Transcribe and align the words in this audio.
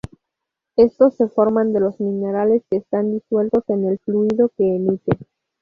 Estos 0.77 1.13
se 1.15 1.27
forman 1.27 1.73
de 1.73 1.79
los 1.79 1.99
minerales 1.99 2.63
que 2.71 2.77
están 2.77 3.11
disueltos 3.11 3.63
en 3.67 3.87
el 3.87 3.99
fluido 3.99 4.49
que 4.57 4.77
emite. 4.77 5.11